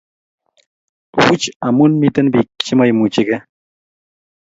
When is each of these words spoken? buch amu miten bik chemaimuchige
buch 1.23 1.45
amu 1.67 1.85
miten 2.01 2.27
bik 2.33 2.47
chemaimuchige 2.65 3.37